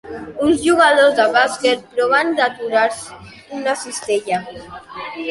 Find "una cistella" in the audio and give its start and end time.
3.59-4.41